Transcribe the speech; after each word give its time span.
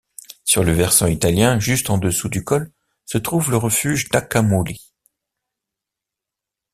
Sur 0.45 0.63
le 0.63 0.71
versant 0.71 1.05
italien, 1.05 1.59
juste 1.59 1.91
en 1.91 1.99
dessous 1.99 2.27
du 2.27 2.43
col 2.43 2.71
se 3.05 3.19
trouve 3.19 3.51
le 3.51 3.57
refuge 3.57 4.09
Nacamuli. 4.11 4.91